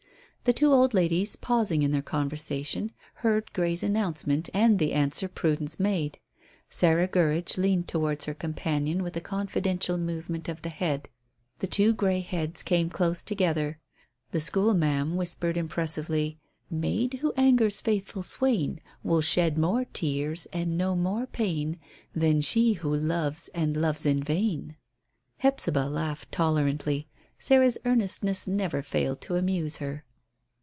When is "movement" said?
9.99-10.49